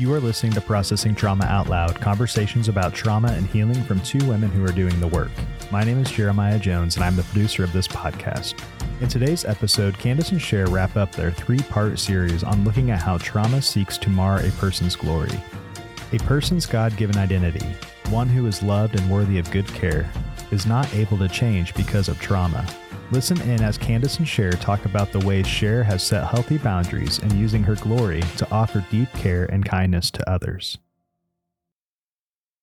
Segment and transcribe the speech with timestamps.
[0.00, 4.26] You are listening to Processing Trauma Out Loud, conversations about trauma and healing from two
[4.26, 5.30] women who are doing the work.
[5.70, 8.54] My name is Jeremiah Jones, and I'm the producer of this podcast.
[9.02, 13.02] In today's episode, Kandace and Sher wrap up their three part series on looking at
[13.02, 15.38] how trauma seeks to mar a person's glory.
[16.14, 17.66] A person's God given identity,
[18.08, 20.10] one who is loved and worthy of good care,
[20.50, 22.66] is not able to change because of trauma.
[23.12, 27.18] Listen in as Kandace and Sher talk about the ways Sher has set healthy boundaries
[27.18, 30.78] and using her glory to offer deep care and kindness to others.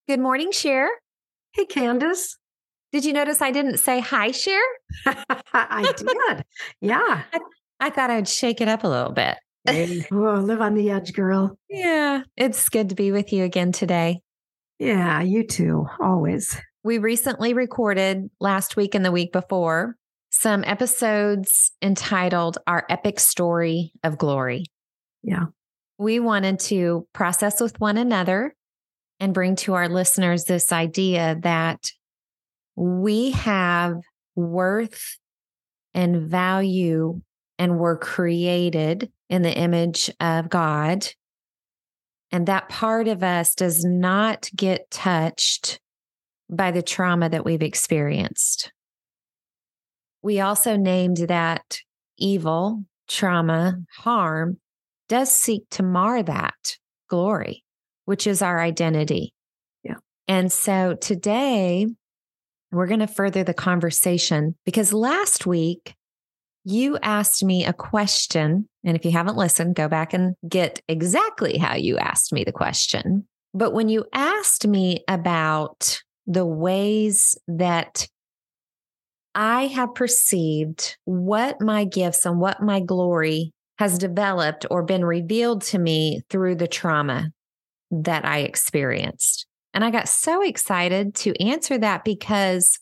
[0.07, 0.87] Good morning, Sher.
[1.51, 2.37] Hey, Kandace.
[2.93, 4.61] Did you notice I didn't say hi, Sher?
[5.53, 6.45] I did.
[6.79, 7.23] Yeah.
[7.33, 7.39] I,
[7.81, 9.35] I, thought I'd shake it up a little bit.
[9.67, 11.59] oh, live on the edge, girl.
[11.69, 12.21] Yeah.
[12.37, 14.21] It's good to be with you again today.
[14.79, 15.87] Yeah, you too.
[15.99, 16.57] Always.
[16.85, 19.97] We recently recorded last week and the week before
[20.39, 24.65] some episodes entitled Our Epic Story of Glory.
[25.23, 25.45] Yeah.
[25.97, 28.55] We wanted to process with one another
[29.19, 31.91] and bring to our listeners this idea that
[32.75, 33.95] we have
[34.35, 35.17] worth
[35.95, 37.19] and value
[37.57, 41.07] and were created in the image of God.
[42.31, 45.79] And that part of us does not get touched
[46.47, 48.71] by the trauma that we've experienced.
[50.27, 51.79] We also named that
[52.17, 54.57] evil, trauma, harm
[55.07, 56.75] does seek to mar that
[57.09, 57.63] glory,
[58.03, 59.33] which is our identity.
[59.85, 59.99] Yeah.
[60.27, 61.87] And so today
[62.73, 65.95] we're going to further the conversation because last week
[66.65, 68.67] you asked me a question.
[68.83, 72.51] And if you haven't listened, go back and get exactly how you asked me the
[72.51, 73.25] question.
[73.53, 78.09] But when you asked me about the ways that
[79.35, 85.61] I have perceived what my gifts and what my glory has developed or been revealed
[85.61, 87.31] to me through the trauma
[87.91, 89.45] that I experienced.
[89.73, 92.79] And I got so excited to answer that because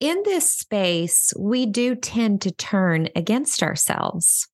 [0.00, 4.48] in this space, we do tend to turn against ourselves.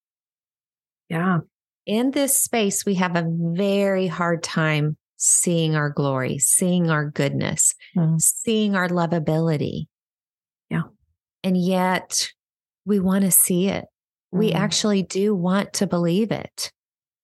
[1.08, 1.38] Yeah.
[1.86, 7.74] In this space, we have a very hard time seeing our glory, seeing our goodness,
[7.96, 8.20] mm.
[8.20, 9.86] seeing our lovability.
[10.70, 10.82] Yeah.
[11.42, 12.30] And yet
[12.84, 13.84] we want to see it.
[14.34, 14.38] Mm.
[14.38, 16.70] We actually do want to believe it.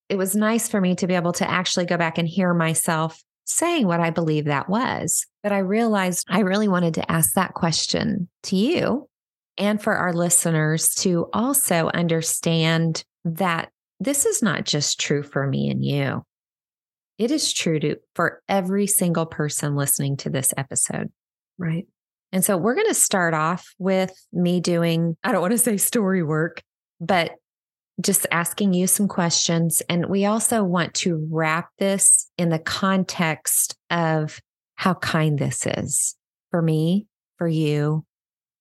[0.09, 3.21] It was nice for me to be able to actually go back and hear myself
[3.45, 5.25] saying what I believe that was.
[5.43, 9.07] But I realized I really wanted to ask that question to you
[9.57, 13.69] and for our listeners to also understand that
[13.99, 16.23] this is not just true for me and you.
[17.17, 21.11] It is true to for every single person listening to this episode.
[21.57, 21.85] Right.
[22.31, 25.77] And so we're going to start off with me doing, I don't want to say
[25.77, 26.61] story work,
[26.99, 27.31] but
[27.99, 29.81] just asking you some questions.
[29.89, 34.39] And we also want to wrap this in the context of
[34.75, 36.15] how kind this is
[36.49, 37.05] for me,
[37.37, 38.05] for you,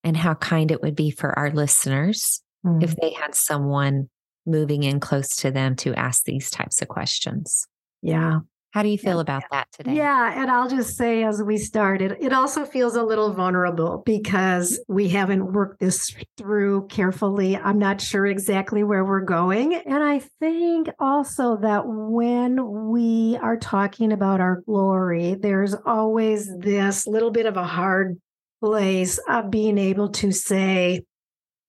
[0.05, 2.83] and how kind it would be for our listeners mm.
[2.83, 4.09] if they had someone
[4.47, 7.67] moving in close to them to ask these types of questions.
[8.03, 8.41] Yeah.
[8.73, 9.95] How do you feel about that today?
[9.95, 10.41] Yeah.
[10.41, 15.09] And I'll just say, as we started, it also feels a little vulnerable because we
[15.09, 17.57] haven't worked this through carefully.
[17.57, 19.75] I'm not sure exactly where we're going.
[19.75, 27.09] And I think also that when we are talking about our glory, there's always this
[27.09, 28.21] little bit of a hard
[28.63, 31.03] place of being able to say,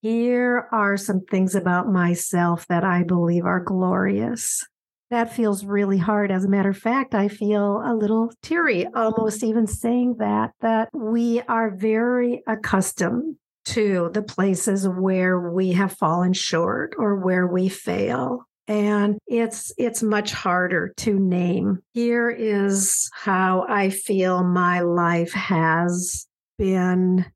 [0.02, 4.64] here are some things about myself that I believe are glorious
[5.12, 6.30] that feels really hard.
[6.30, 10.88] As a matter of fact, I feel a little teary almost even saying that, that
[10.94, 13.36] we are very accustomed
[13.66, 20.02] to the places where we have fallen short or where we fail and it's it's
[20.02, 26.26] much harder to name here is how i feel my life has
[26.58, 27.26] been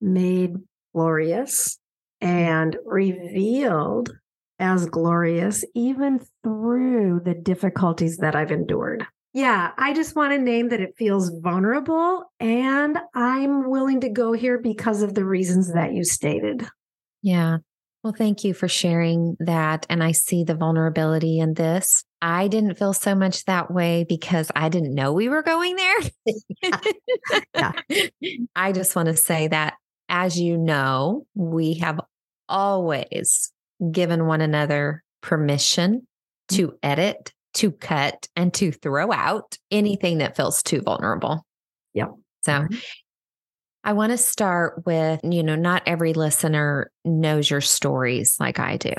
[0.00, 0.56] made
[0.92, 1.78] glorious
[2.20, 4.12] and revealed
[4.58, 9.06] as glorious, even through the difficulties that I've endured.
[9.32, 14.32] Yeah, I just want to name that it feels vulnerable and I'm willing to go
[14.32, 16.66] here because of the reasons that you stated.
[17.22, 17.58] Yeah.
[18.02, 19.84] Well, thank you for sharing that.
[19.90, 22.04] And I see the vulnerability in this.
[22.22, 25.98] I didn't feel so much that way because I didn't know we were going there.
[27.54, 27.72] yeah.
[28.56, 29.74] I just want to say that,
[30.08, 32.00] as you know, we have
[32.48, 33.52] always
[33.90, 36.06] given one another permission
[36.48, 36.76] to mm-hmm.
[36.82, 41.44] edit, to cut, and to throw out anything that feels too vulnerable.
[41.94, 42.10] Yep.
[42.44, 42.76] So mm-hmm.
[43.84, 48.76] I want to start with, you know, not every listener knows your stories like I
[48.76, 48.92] do.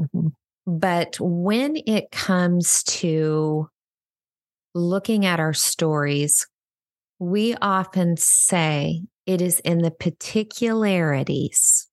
[0.00, 0.28] Mm-hmm.
[0.66, 3.68] But when it comes to
[4.74, 6.46] looking at our stories,
[7.18, 11.88] we often say it is in the particularities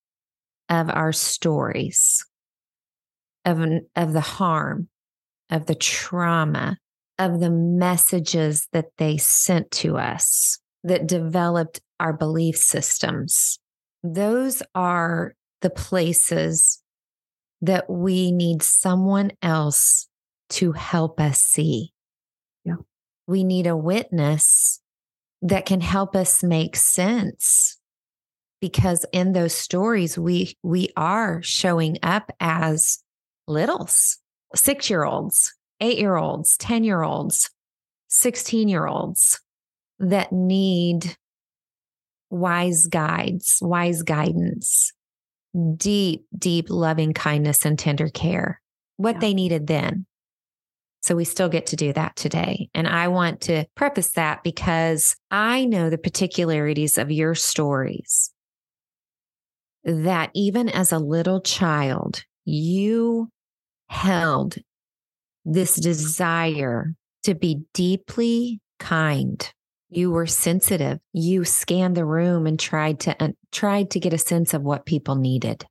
[0.69, 2.25] of our stories,
[3.46, 3.60] of,
[3.96, 4.90] of the harm,
[5.50, 6.78] of the trauma,
[7.19, 13.60] of the messages that they sent to us that developed our belief systems.
[14.04, 16.81] Those are the places
[17.62, 20.08] that we need someone else
[20.50, 21.92] to help us see.
[22.64, 22.75] Yeah.
[23.25, 24.80] We need a witness
[25.42, 27.76] that can help us make sense
[28.62, 33.04] because in those stories we we are showing up as
[33.48, 34.18] littles
[34.56, 37.50] 6-year-olds 8-year-olds 10-year-olds
[38.09, 39.39] 16-year-olds
[40.00, 41.15] that need
[42.30, 44.92] wise guides wise guidance
[45.75, 48.62] deep, deep loving kindness and tender care,
[48.98, 49.19] what yeah.
[49.19, 50.06] they needed then.
[51.01, 52.69] So we still get to do that today.
[52.74, 58.31] And I want to preface that because I know the particularities of your stories.
[59.83, 63.29] That even as a little child, you
[63.88, 64.56] held
[65.45, 66.94] this desire
[67.24, 69.50] to be deeply kind.
[69.89, 71.00] You were sensitive.
[71.13, 74.85] You scanned the room and tried to uh, tried to get a sense of what
[74.85, 75.65] people needed.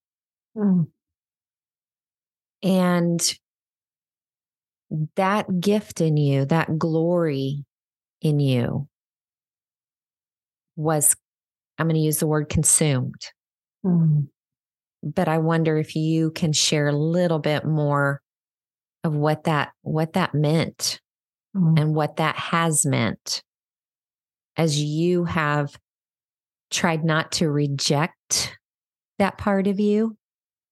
[0.56, 0.87] Mm.
[2.62, 3.38] and
[5.17, 7.64] that gift in you that glory
[8.23, 8.88] in you
[10.76, 11.14] was
[11.76, 13.20] i'm going to use the word consumed
[13.87, 14.27] mm.
[15.03, 18.21] but i wonder if you can share a little bit more
[19.05, 21.00] of what that what that meant
[21.56, 21.79] mm.
[21.81, 23.43] and what that has meant
[24.56, 25.77] as you have
[26.71, 28.56] tried not to reject
[29.19, 30.17] that part of you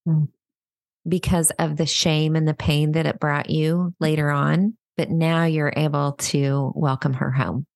[0.06, 0.28] mm.
[1.06, 4.76] because of the shame and the pain that it brought you later on.
[4.96, 7.66] But now you're able to welcome her home.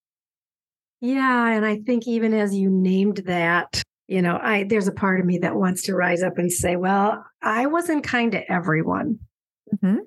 [1.00, 1.48] Yeah.
[1.48, 5.26] And I think even as you named that, you know, I there's a part of
[5.26, 9.20] me that wants to rise up and say, well, I wasn't kind to everyone.
[9.72, 9.98] Mm-hmm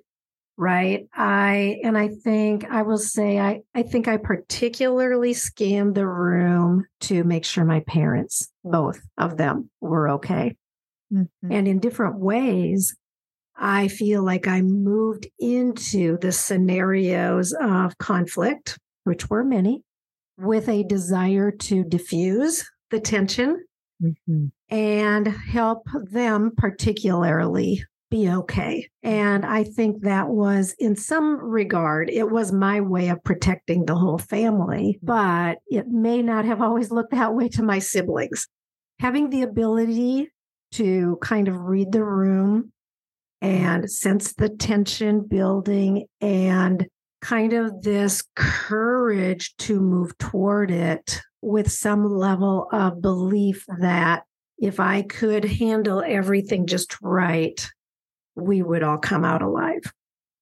[0.61, 6.05] right i and i think i will say i i think i particularly scanned the
[6.05, 10.55] room to make sure my parents both of them were okay
[11.11, 11.51] mm-hmm.
[11.51, 12.95] and in different ways
[13.57, 19.81] i feel like i moved into the scenarios of conflict which were many
[20.37, 23.63] with a desire to diffuse the tension
[24.01, 24.45] mm-hmm.
[24.69, 28.89] and help them particularly be okay.
[29.03, 33.95] And I think that was, in some regard, it was my way of protecting the
[33.95, 38.47] whole family, but it may not have always looked that way to my siblings.
[38.99, 40.29] Having the ability
[40.73, 42.71] to kind of read the room
[43.41, 46.87] and sense the tension building and
[47.21, 54.23] kind of this courage to move toward it with some level of belief that
[54.57, 57.67] if I could handle everything just right,
[58.35, 59.81] we would all come out alive.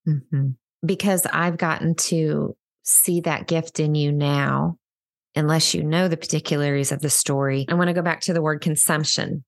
[0.08, 0.50] Mm-hmm.
[0.86, 4.78] Because I've gotten to see that gift in you now,
[5.36, 7.66] unless you know the particularities of the story.
[7.70, 9.44] I want to go back to the word consumption.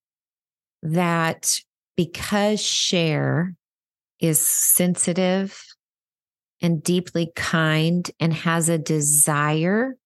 [0.82, 1.50] That
[1.96, 3.54] because Sher
[4.20, 5.58] is sensitive
[6.62, 9.96] and deeply kind and has a desire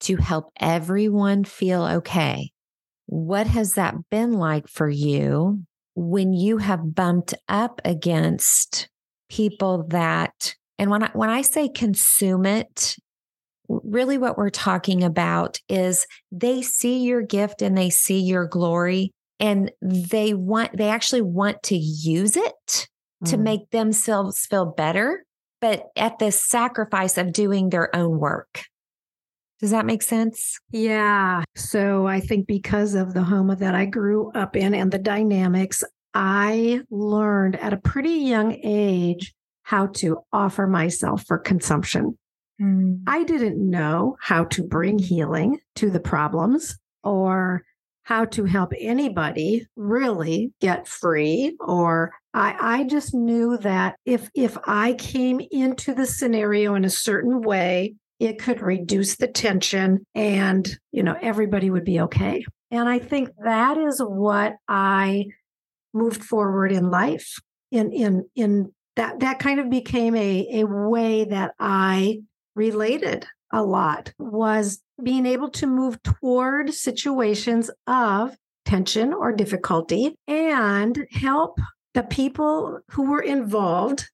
[0.00, 2.52] to help everyone feel okay.
[3.06, 5.62] What has that been like for you
[5.94, 8.88] when you have bumped up against
[9.28, 12.96] people that and when I when I say consume it
[13.68, 19.12] really what we're talking about is they see your gift and they see your glory
[19.40, 22.88] and they want they actually want to use it
[23.24, 23.30] mm.
[23.30, 25.24] to make themselves feel better
[25.62, 28.64] but at the sacrifice of doing their own work
[29.62, 30.58] does that make sense?
[30.72, 31.44] Yeah.
[31.54, 35.84] So I think because of the home that I grew up in and the dynamics,
[36.14, 42.18] I learned at a pretty young age how to offer myself for consumption.
[42.60, 43.02] Mm.
[43.06, 47.62] I didn't know how to bring healing to the problems or
[48.02, 54.56] how to help anybody really get free or I, I just knew that if if
[54.66, 60.78] I came into the scenario in a certain way, it could reduce the tension and,
[60.92, 62.44] you know, everybody would be okay.
[62.70, 65.26] And I think that is what I
[65.92, 67.38] moved forward in life.
[67.70, 72.20] In in in that that kind of became a a way that I
[72.54, 81.06] related a lot was being able to move toward situations of tension or difficulty and
[81.10, 81.58] help
[81.94, 84.10] the people who were involved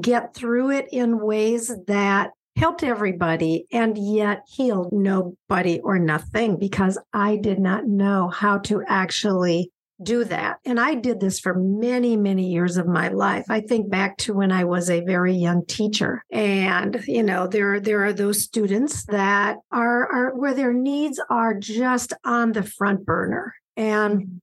[0.00, 6.98] get through it in ways that helped everybody and yet healed nobody or nothing because
[7.12, 10.58] I did not know how to actually do that.
[10.64, 13.44] And I did this for many, many years of my life.
[13.48, 16.22] I think back to when I was a very young teacher.
[16.32, 21.54] And, you know, there, there are those students that are, are where their needs are
[21.54, 23.54] just on the front burner.
[23.76, 24.40] And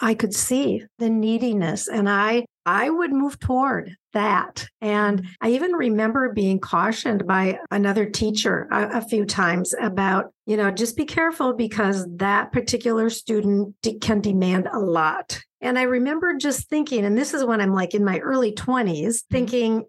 [0.00, 4.68] I could see the neediness and I I would move toward that.
[4.82, 10.58] And I even remember being cautioned by another teacher a, a, few times about, you
[10.58, 15.40] know, just be careful because that particular student de- can demand a lot.
[15.62, 18.84] And I remember just thinking, and this is when I'm like in my early 20s,
[18.84, 19.34] mm-hmm.
[19.34, 19.84] thinking,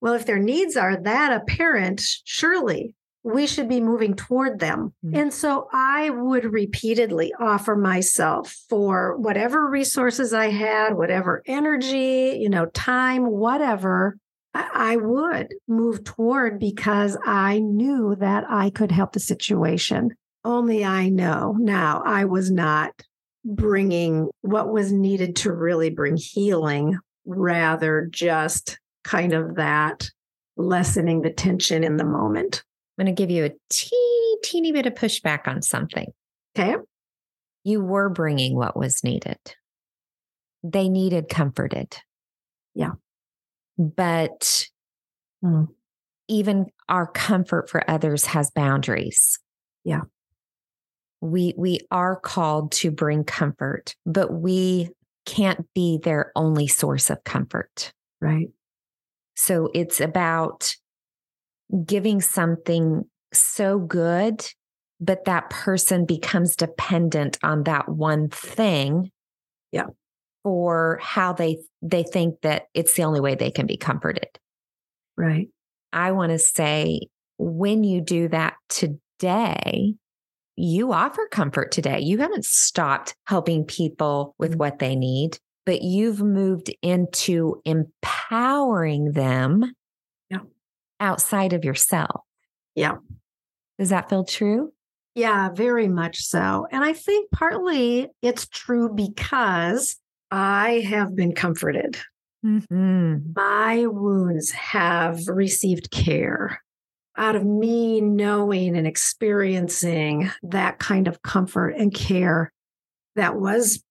[0.00, 2.94] well, if their needs are that apparent, surely
[3.24, 4.92] we should be moving toward them.
[5.04, 5.16] Mm-hmm.
[5.16, 12.50] And so I would repeatedly offer myself for whatever resources I had, whatever energy, you
[12.50, 14.18] know, time, whatever.
[14.54, 20.10] I would move toward because I knew that I could help the situation.
[20.44, 22.92] Only I know now I was not
[23.44, 30.10] bringing what was needed to really bring healing, rather, just kind of that
[30.56, 32.62] lessening the tension in the moment.
[32.96, 36.06] I'm going to give you a teeny, teeny bit of pushback on something.
[36.56, 36.76] Okay.
[37.64, 39.38] You were bringing what was needed.
[40.62, 41.96] They needed comforted.
[42.74, 42.92] Yeah.
[43.76, 44.66] But
[45.44, 45.68] mm.
[46.28, 49.38] even our comfort for others has boundaries.
[49.82, 50.02] Yeah.
[51.20, 54.90] We we are called to bring comfort, but we
[55.24, 57.92] can't be their only source of comfort.
[58.20, 58.48] Right.
[59.34, 60.76] So it's about
[61.84, 64.44] giving something so good,
[65.00, 69.10] but that person becomes dependent on that one thing.
[69.72, 69.86] Yeah.
[70.42, 74.28] For how they they think that it's the only way they can be comforted.
[75.16, 75.48] Right.
[75.92, 77.00] I want to say
[77.38, 79.94] when you do that today,
[80.56, 82.00] you offer comfort today.
[82.00, 84.58] You haven't stopped helping people with mm-hmm.
[84.58, 89.72] what they need, but you've moved into empowering them
[91.04, 92.22] outside of yourself.
[92.74, 92.96] Yeah.
[93.78, 94.72] Does that feel true?
[95.14, 96.66] Yeah, very much so.
[96.72, 99.96] And I think partly it's true because
[100.30, 101.96] I have been comforted.
[102.44, 103.32] Mm-hmm.
[103.36, 106.60] My wounds have received care
[107.16, 112.52] out of me knowing and experiencing that kind of comfort and care
[113.14, 113.84] that was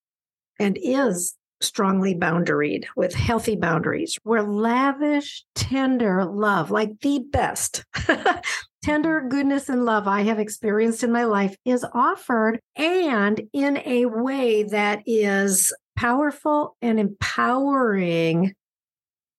[0.59, 7.83] and is strongly boundaried with healthy boundaries, where lavish, tender love, like the best
[8.83, 14.05] tender goodness and love I have experienced in my life, is offered and in a
[14.05, 18.53] way that is powerful and empowering,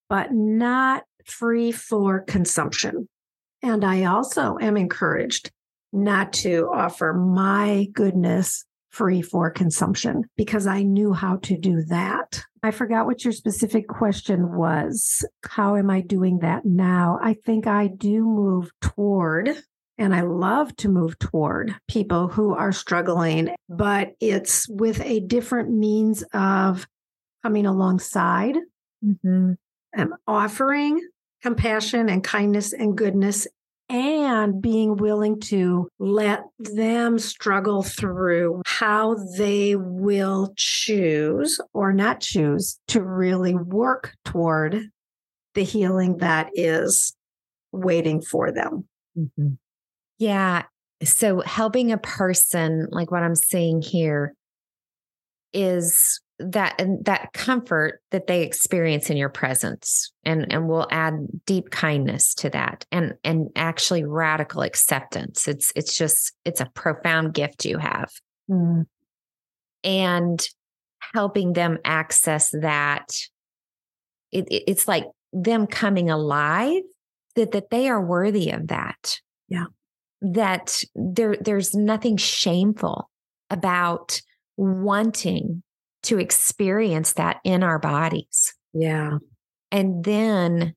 [0.09, 3.09] but not free for consumption.
[3.63, 5.51] And I also am encouraged
[5.93, 8.65] not to offer my goodness
[8.95, 12.43] free for consumption because I knew how to do that.
[12.63, 15.25] I forgot what your specific question was.
[15.45, 17.19] How am I doing that now?
[17.21, 19.51] I think I do move toward
[19.99, 25.71] and I love to move toward people who are struggling, but it's with a different
[25.71, 26.87] means of
[27.43, 28.57] coming alongside
[29.05, 29.53] mm-hmm.
[29.93, 31.01] and offering
[31.43, 33.47] compassion and kindness and goodness
[33.89, 42.79] and being willing to let them struggle through how they will choose or not choose
[42.89, 44.89] to really work toward
[45.55, 47.15] the healing that is
[47.73, 48.87] waiting for them.
[49.17, 49.55] Mm-hmm.
[50.19, 50.63] Yeah.
[51.03, 54.35] So helping a person, like what I'm saying here,
[55.53, 61.15] is that and that comfort that they experience in your presence and and we'll add
[61.47, 65.47] deep kindness to that and and actually radical acceptance.
[65.47, 68.11] It's it's just it's a profound gift you have.
[68.51, 68.85] Mm.
[69.83, 70.47] and
[71.15, 73.07] helping them access that
[74.33, 76.83] it, it, it's like them coming alive
[77.37, 79.21] that that they are worthy of that.
[79.49, 79.67] Yeah.
[80.21, 83.11] That there there's nothing shameful
[83.51, 84.21] about
[84.57, 85.63] wanting
[86.05, 88.55] to experience that in our bodies.
[88.73, 89.19] Yeah.
[89.71, 90.75] And then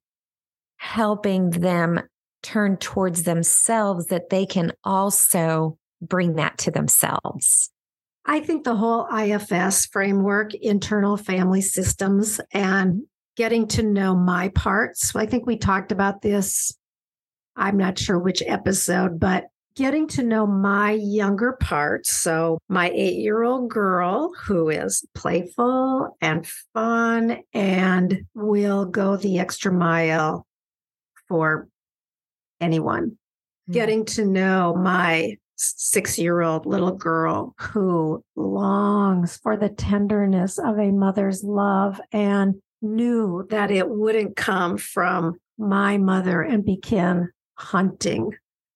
[0.77, 2.01] helping them
[2.43, 7.71] turn towards themselves that they can also bring that to themselves.
[8.25, 13.03] I think the whole IFS framework, internal family systems, and
[13.37, 15.15] getting to know my parts.
[15.15, 16.73] I think we talked about this.
[17.55, 19.45] I'm not sure which episode, but
[19.77, 22.11] getting to know my younger parts.
[22.11, 29.39] So, my eight year old girl who is playful and fun and will go the
[29.39, 30.45] extra mile
[31.29, 31.69] for
[32.59, 33.11] anyone.
[33.11, 33.73] Mm-hmm.
[33.73, 40.79] Getting to know my six year old little girl who longs for the tenderness of
[40.79, 48.31] a mother's love and knew that it wouldn't come from my mother and begin hunting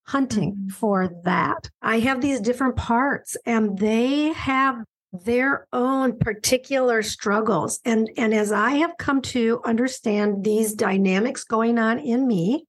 [0.06, 0.68] hunting mm-hmm.
[0.68, 1.70] for that.
[1.80, 8.50] I have these different parts and they have their own particular struggles and and as
[8.50, 12.64] I have come to understand these dynamics going on in me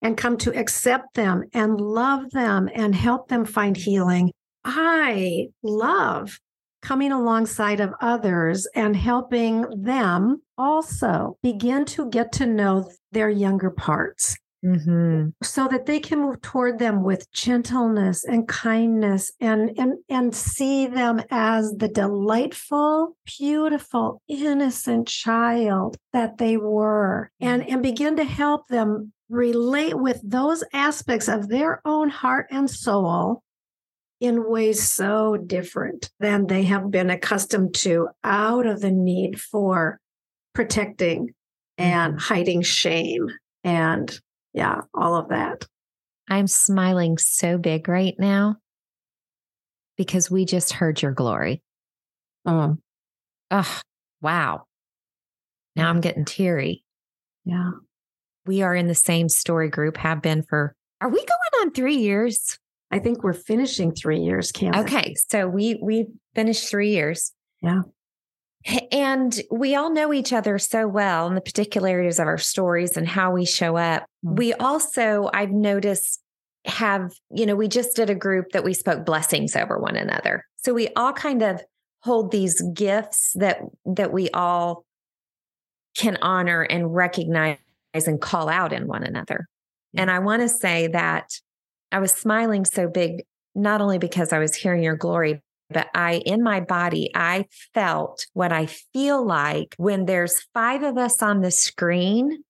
[0.00, 4.32] and come to accept them and love them and help them find healing,
[4.64, 6.38] I love
[6.80, 13.70] coming alongside of others and helping them also begin to get to know their younger
[13.70, 15.28] parts Mm-hmm.
[15.42, 20.86] so that they can move toward them with gentleness and kindness and, and and see
[20.86, 28.66] them as the delightful beautiful innocent child that they were and and begin to help
[28.68, 33.42] them relate with those aspects of their own heart and soul
[34.20, 40.00] in ways so different than they have been accustomed to out of the need for
[40.54, 41.34] protecting
[41.76, 42.34] and mm-hmm.
[42.34, 43.28] hiding shame
[43.62, 44.20] and
[44.56, 45.66] yeah, all of that.
[46.28, 48.56] I'm smiling so big right now
[49.96, 51.62] because we just heard your glory.
[52.46, 52.78] Oh,
[53.50, 53.80] oh
[54.20, 54.64] wow.
[55.76, 56.82] Now I'm getting teary.
[57.44, 57.70] Yeah.
[58.46, 61.98] We are in the same story group, have been for, are we going on three
[61.98, 62.58] years?
[62.90, 64.82] I think we're finishing three years, Kandace.
[64.82, 65.14] Okay.
[65.28, 67.32] So we, we finished three years.
[67.60, 67.82] Yeah.
[68.90, 73.06] And we all know each other so well in the particularities of our stories and
[73.06, 74.06] how we show up.
[74.26, 74.34] Mm-hmm.
[74.36, 76.20] We also, I've noticed,
[76.64, 80.44] have, you know, we just did a group that we spoke blessings over one another.
[80.56, 81.62] So we all kind of
[82.02, 84.84] hold these gifts that that we all
[85.96, 87.58] can honor and recognize
[87.94, 89.46] and call out in one another.
[89.96, 91.30] And I want to say that
[91.90, 96.16] I was smiling so big, not only because I was hearing your glory, but I,
[96.26, 101.40] in my body, I felt what I feel like when there's five of us on
[101.40, 102.44] the screen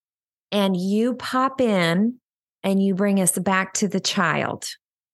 [0.52, 2.18] and you pop in
[2.62, 4.64] and you bring us back to the child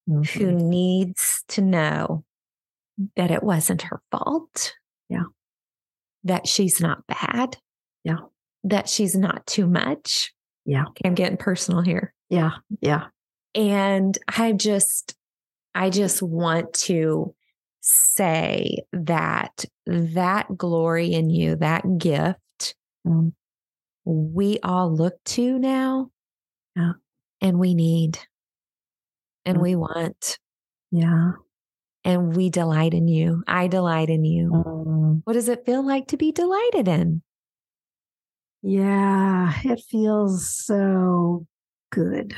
[0.09, 0.39] mm-hmm.
[0.39, 2.23] who needs to know
[3.15, 4.73] that it wasn't her fault.
[5.09, 5.23] Yeah.
[6.23, 7.57] That she's not bad.
[8.03, 8.19] Yeah.
[8.63, 10.33] That she's not too much.
[10.65, 10.85] Yeah.
[11.03, 12.13] I'm getting personal here.
[12.29, 12.51] Yeah.
[12.81, 13.05] Yeah.
[13.55, 15.15] And I just,
[15.75, 17.35] I just want to
[17.81, 23.33] say that that glory in you, that gift, mm.
[24.05, 26.09] We all look to now.
[26.75, 26.93] Yeah.
[27.41, 28.19] And we need
[29.45, 29.61] and mm.
[29.61, 30.39] we want.
[30.91, 31.33] Yeah.
[32.05, 33.43] And we delight in you.
[33.47, 34.51] I delight in you.
[34.51, 35.21] Mm.
[35.23, 37.21] What does it feel like to be delighted in?
[38.61, 41.45] Yeah, it feels so
[41.91, 42.33] good.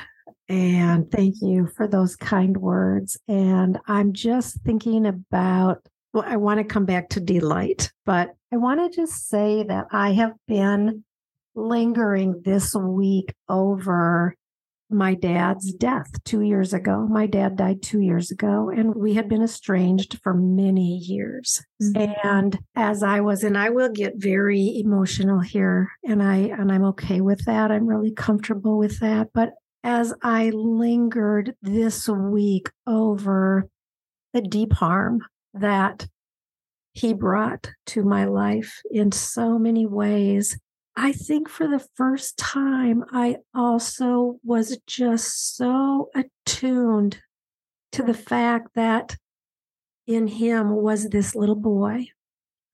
[0.50, 3.18] And thank you for those kind words.
[3.28, 8.58] And I'm just thinking about, well, I want to come back to delight, but I
[8.58, 11.04] want to just say that I have been
[11.56, 14.36] lingering this week over
[14.90, 17.08] my dad's death two years ago.
[17.10, 21.64] My dad died two years ago, and we had been estranged for many years.
[21.82, 22.28] Mm-hmm.
[22.28, 26.86] And as I was, and I will get very emotional here, and I and I'm
[26.86, 27.72] okay with that.
[27.72, 29.30] I'm really comfortable with that.
[29.34, 33.68] But as I lingered this week over
[34.34, 35.22] the deep harm
[35.54, 36.08] that
[36.94, 40.58] he brought to my life in so many ways.
[40.98, 47.20] I think for the first time, I also was just so attuned
[47.92, 49.18] to the fact that
[50.08, 52.08] in him was this little boy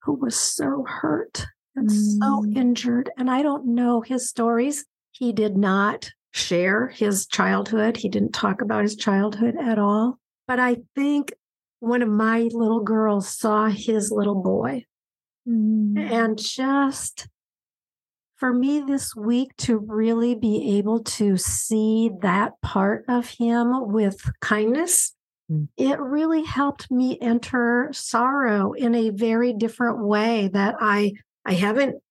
[0.02, 2.18] who was so hurt and mm.
[2.20, 3.10] so injured.
[3.16, 4.84] And I don't know his stories.
[5.10, 7.96] He did not share his childhood.
[7.96, 10.18] He didn't talk about his childhood at all.
[10.46, 11.32] But I think
[11.80, 14.84] one of my little girls saw his little boy.
[15.48, 15.98] Mm.
[15.98, 17.26] And just
[18.42, 24.20] for me this week to really be able to see that part of him with
[24.40, 25.14] kindness,
[25.48, 25.68] mm.
[25.76, 31.12] it really helped me enter sorrow in a very different way that I
[31.44, 32.02] I haven't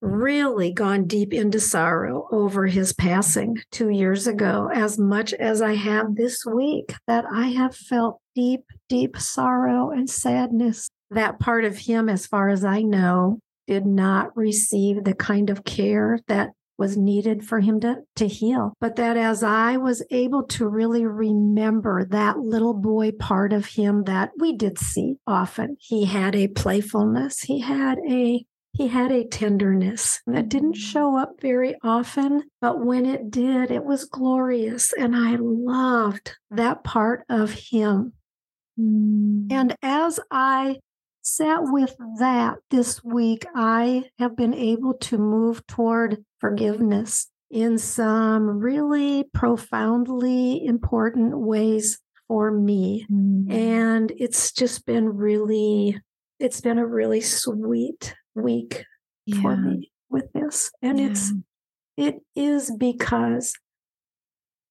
[0.00, 5.74] really gone deep into sorrow over his passing two years ago, as much as I
[5.74, 10.88] have this week, that I have felt deep, deep sorrow and sadness.
[11.10, 15.64] That part of him, as far as I know, did not receive the kind of
[15.64, 18.74] care that was needed for him to, to heal.
[18.80, 24.04] But that as I was able to really remember that little boy part of him
[24.04, 28.44] that we did see often, he had a playfulness, he had a
[28.76, 33.84] he had a tenderness that didn't show up very often, but when it did, it
[33.84, 34.92] was glorious.
[34.92, 38.14] And I loved that part of him.
[38.76, 39.46] Mm.
[39.52, 40.78] And as I
[41.24, 48.58] sat with that this week, I have been able to move toward forgiveness in some
[48.58, 53.06] really profoundly important ways for me.
[53.10, 53.52] Mm.
[53.52, 56.00] And it's just been really,
[56.38, 58.84] it's been a really sweet week
[59.26, 59.40] yeah.
[59.40, 60.70] for me with this.
[60.82, 61.06] And yeah.
[61.06, 61.32] it's
[61.96, 63.54] it is because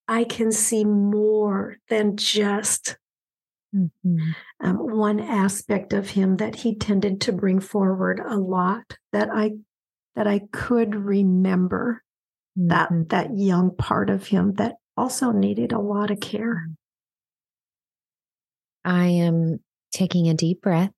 [0.07, 2.97] I can see more than just
[3.75, 4.17] mm-hmm.
[4.61, 9.51] um, one aspect of him that he tended to bring forward a lot that I
[10.15, 12.03] that I could remember
[12.57, 12.69] mm-hmm.
[12.69, 16.69] that that young part of him that also needed a lot of care.
[18.85, 19.59] I am
[19.91, 20.91] taking a deep breath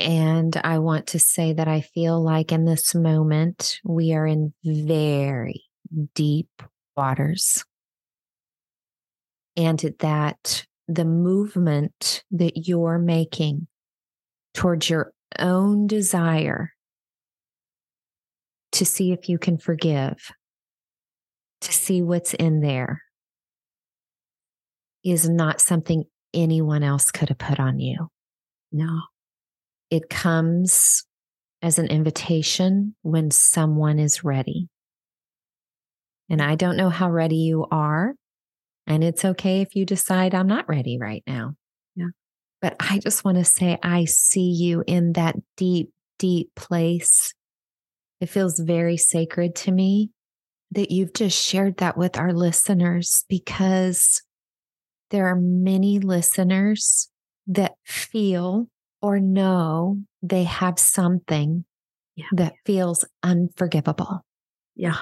[0.00, 4.54] and I want to say that I feel like in this moment, we are in
[4.64, 5.64] very
[6.14, 6.48] deep
[6.96, 7.64] waters.
[9.60, 13.66] And that the movement that you're making
[14.54, 16.72] towards your own desire
[18.72, 20.32] to see if you can forgive,
[21.60, 23.02] to see what's in there,
[25.04, 28.08] is not something anyone else could have put on you.
[28.72, 29.02] No.
[29.90, 31.04] It comes
[31.60, 34.68] as an invitation when someone is ready.
[36.30, 38.14] And I don't know how ready you are.
[38.90, 41.54] And it's okay if you decide I'm not ready right now.
[41.94, 42.08] Yeah.
[42.60, 47.32] But I just want to say, I see you in that deep, deep place.
[48.20, 50.10] It feels very sacred to me
[50.72, 54.22] that you've just shared that with our listeners because
[55.10, 57.08] there are many listeners
[57.46, 58.66] that feel
[59.00, 61.64] or know they have something
[62.16, 62.26] yeah.
[62.32, 64.24] that feels unforgivable.
[64.74, 64.98] Yeah.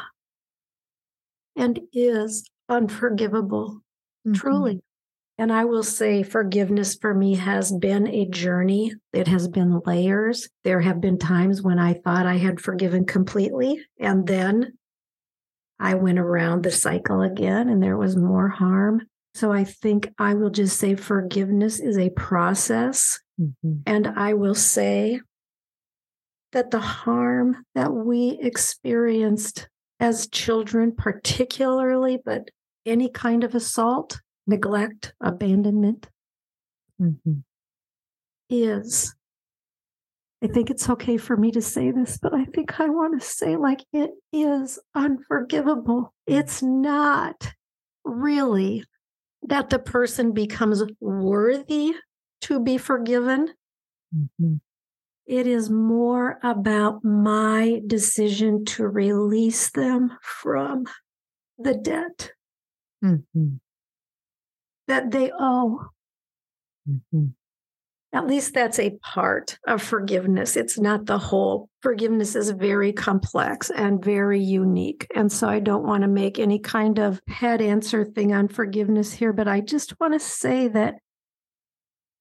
[1.57, 3.81] And is unforgivable,
[4.27, 4.35] mm-hmm.
[4.35, 4.81] truly.
[5.41, 8.93] And I will say, forgiveness for me has been a journey.
[9.13, 10.49] It has been layers.
[10.65, 14.73] There have been times when I thought I had forgiven completely, and then
[15.79, 19.03] I went around the cycle again, and there was more harm.
[19.35, 23.21] So I think I will just say forgiveness is a process.
[23.41, 23.83] Mm-hmm.
[23.87, 25.21] And I will say
[26.51, 29.69] that the harm that we experienced
[30.01, 32.49] as children, particularly, but
[32.89, 36.09] any kind of assault, neglect, abandonment,
[37.01, 37.41] mm-hmm.
[38.51, 39.15] is.
[40.43, 43.27] I think it's okay for me to say this, but I think I want to
[43.27, 46.15] say, like, it is unforgivable.
[46.27, 47.53] It's not
[48.05, 48.85] really
[49.43, 51.95] that the person becomes worthy
[52.43, 53.49] to be forgiven.
[54.15, 54.55] Mm-hmm.
[55.27, 60.87] It is more about my decision to release them from
[61.59, 62.33] the debt
[63.05, 63.57] mm-hmm.
[64.87, 65.89] that they owe.
[66.89, 67.27] Mm-hmm.
[68.15, 70.57] At least that's a part of forgiveness.
[70.57, 71.69] It's not the whole.
[71.83, 75.07] Forgiveness is very complex and very unique.
[75.15, 79.13] And so I don't want to make any kind of head answer thing on forgiveness
[79.13, 80.95] here, but I just want to say that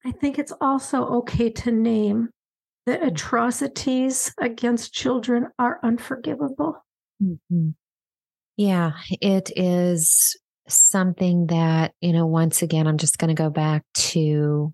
[0.04, 2.28] I think it's also okay to name
[2.84, 6.84] that atrocities against children are unforgivable.
[7.22, 7.70] Mm-hmm.
[8.56, 10.38] Yeah, it is
[10.68, 14.72] something that, you know, once again, I'm just going to go back to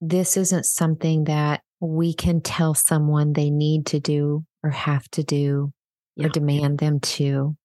[0.00, 5.22] this isn't something that we can tell someone they need to do or have to
[5.22, 5.72] do
[6.16, 6.26] yeah.
[6.26, 7.56] or demand them to.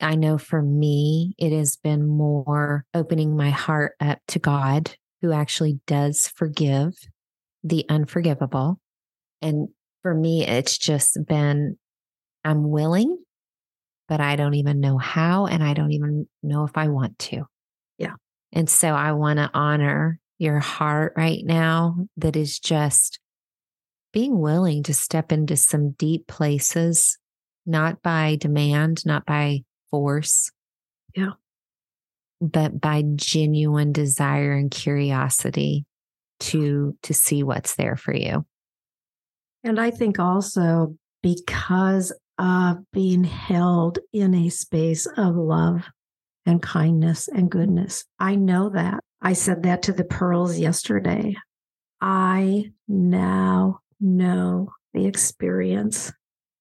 [0.00, 5.32] I know for me, it has been more opening my heart up to God, who
[5.32, 6.92] actually does forgive
[7.62, 8.80] the unforgivable.
[9.40, 9.68] And
[10.02, 11.78] for me, it's just been,
[12.44, 13.16] I'm willing,
[14.12, 17.44] but I don't even know how, and I don't even know if I want to.
[17.96, 18.12] Yeah.
[18.52, 23.20] And so I want to honor your heart right now that is just
[24.12, 27.16] being willing to step into some deep places,
[27.64, 30.50] not by demand, not by force.
[31.16, 31.32] Yeah.
[32.42, 35.86] But by genuine desire and curiosity
[36.40, 38.44] to to see what's there for you.
[39.64, 45.88] And I think also because of being held in a space of love
[46.46, 48.04] and kindness and goodness.
[48.18, 51.36] I know that I said that to the pearls yesterday.
[52.00, 56.12] I now know the experience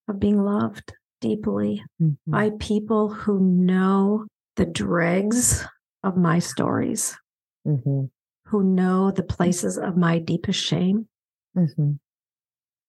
[0.08, 2.32] of being loved deeply Mm-hmm.
[2.32, 5.66] by people who know the dregs
[6.04, 7.18] of my stories,
[7.66, 8.10] Mhm.
[8.48, 11.08] who know the places of my deepest shame.
[11.56, 12.00] Mhm.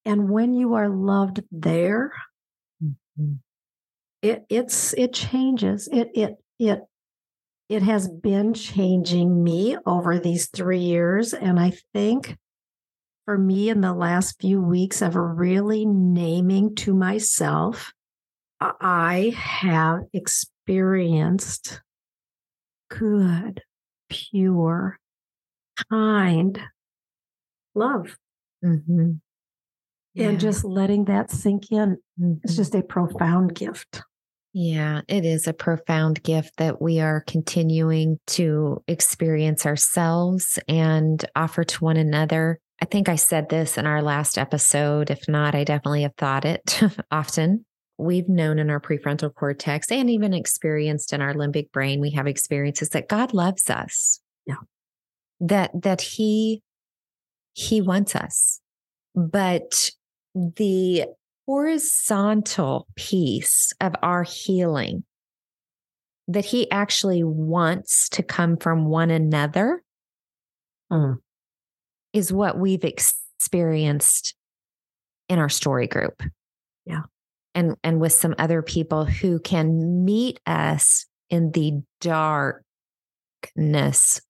[0.04, 2.12] And when you are loved there.
[4.22, 5.88] It it's it changes.
[5.92, 6.80] It it it
[7.68, 11.34] it has been changing me over these three years.
[11.34, 12.36] And I think
[13.26, 17.92] for me in the last few weeks of really naming to myself,
[18.60, 21.82] I have experienced
[22.90, 23.62] good,
[24.08, 24.98] pure,
[25.90, 26.60] kind
[27.74, 28.16] love.
[28.64, 29.20] Mhm.
[30.14, 30.28] Yeah.
[30.28, 31.98] And just letting that sink in
[32.44, 32.56] is Mhm.
[32.56, 34.02] just a profound gift.
[34.52, 41.64] Yeah, it is a profound gift that we are continuing to experience ourselves and offer
[41.64, 42.58] to one another.
[42.82, 45.10] I think I said this in our last episode.
[45.10, 47.64] If not, I definitely have thought it often.
[47.96, 52.26] We've known in our prefrontal cortex and even experienced in our limbic brain, we have
[52.26, 54.20] experiences that God loves us.
[54.44, 54.56] Yeah.
[55.40, 56.62] That that He
[57.54, 58.60] He wants us.
[59.14, 59.90] But
[60.34, 61.06] the
[61.46, 65.04] horizontal piece of our healing
[66.28, 69.82] that he actually wants to come from one another
[70.90, 71.16] Mm.
[72.12, 74.34] is what we've experienced
[75.28, 76.22] in our story group.
[76.84, 77.02] Yeah.
[77.54, 82.62] And and with some other people who can meet us in the darkness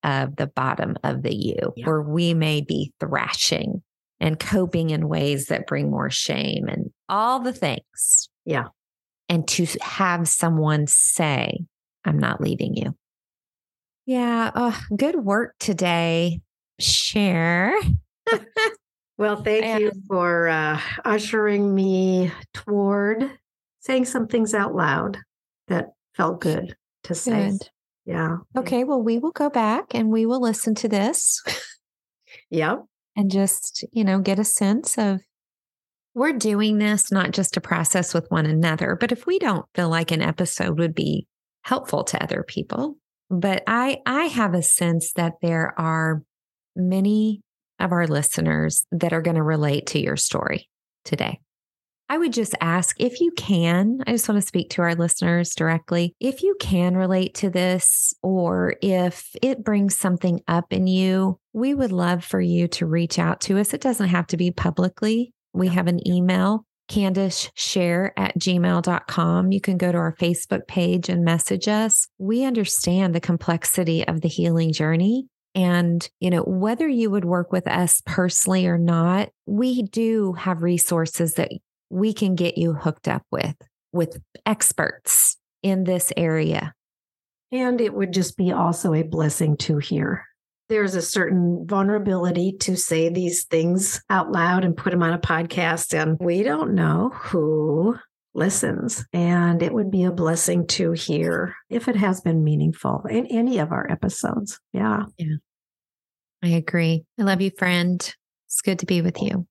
[0.03, 1.85] of the bottom of the U, Yeah.
[1.85, 3.83] where we may be thrashing
[4.23, 8.29] and coping in ways that bring more shame and all the things.
[8.45, 8.67] Yeah.
[9.27, 11.59] And to have someone say,
[12.05, 12.95] I'm not leaving you.
[14.05, 14.51] Yeah.
[14.55, 16.41] Oh, good work today.
[16.79, 17.77] Sher.
[19.15, 23.29] Well, thank you for uh, ushering me toward
[23.79, 25.19] saying some things out loud
[25.67, 27.51] that felt good to say.
[27.51, 27.69] Good.
[28.05, 28.37] Yeah.
[28.57, 28.83] Okay.
[28.83, 31.43] Well, we will go back and we will listen to this
[32.49, 32.85] Yep.
[33.15, 35.21] And just, you know, get a sense of
[36.15, 39.89] we're doing this not just to process with one another, but if we don't feel
[39.89, 41.27] like an episode would be
[41.63, 42.97] helpful to other people.
[43.29, 46.21] But I I have a sense that there are
[46.75, 47.41] many
[47.79, 50.69] of our listeners that are going to relate to your story
[51.03, 51.39] today.
[52.09, 55.55] I would just ask if you can, I just want to speak to our listeners
[55.55, 56.13] directly.
[56.19, 61.73] If you can relate to this, or if it brings something up in you, we
[61.73, 63.73] would love for you to reach out to us.
[63.73, 65.33] It doesn't have to be publicly.
[65.53, 69.51] We have an email, kandacesher at gmail.com.
[69.51, 72.07] You can go to our Facebook page and message us.
[72.17, 75.27] We understand the complexity of the healing journey.
[75.55, 80.63] And, you know, whether you would work with us personally or not, we do have
[80.63, 81.51] resources that
[81.91, 83.55] we can get you hooked up with,
[83.91, 86.73] with experts in this area.
[87.51, 90.25] And it would just be also a blessing to hear.
[90.73, 95.19] There's a certain vulnerability to say these things out loud and put them on a
[95.19, 95.93] podcast.
[95.93, 97.95] And we don't know who
[98.33, 99.05] listens.
[99.13, 103.59] And it would be a blessing to hear if it has been meaningful in any
[103.59, 104.59] of our episodes.
[104.73, 105.03] Yeah.
[105.19, 105.35] Yeah.
[106.41, 107.05] I agree.
[107.19, 108.15] I love you, friend.
[108.47, 109.45] It's good to be with you.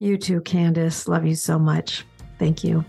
[0.00, 1.06] You too, Kandace.
[1.06, 2.04] Love you so much.
[2.40, 2.84] Thank you.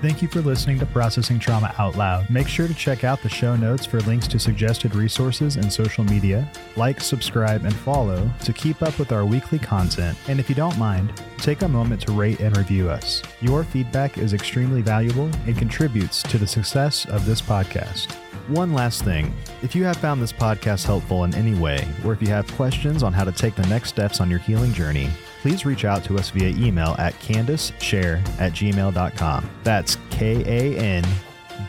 [0.00, 2.30] Thank you for listening to Processing Trauma Out Loud.
[2.30, 6.04] Make sure to check out the show notes for links to suggested resources and social
[6.04, 6.48] media.
[6.76, 10.16] Like, subscribe, and follow to keep up with our weekly content.
[10.28, 13.24] And if you don't mind, take a moment to rate and review us.
[13.40, 18.12] Your feedback is extremely valuable and contributes to the success of this podcast.
[18.46, 22.22] One last thing if you have found this podcast helpful in any way, or if
[22.22, 25.64] you have questions on how to take the next steps on your healing journey, please
[25.64, 29.50] reach out to us via email at kandacesher at gmail.com.
[29.64, 31.04] That's K A N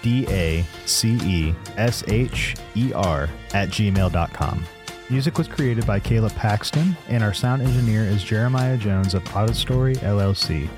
[0.01, 4.65] D A C E S H E R at gmail.com.
[5.09, 9.97] Music was created by Caleb Paxton, and our sound engineer is Jeremiah Jones of Audistory
[9.97, 10.69] LLC.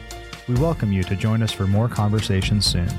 [0.48, 2.90] We welcome you to join us for more conversations soon.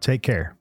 [0.00, 0.54] Take care.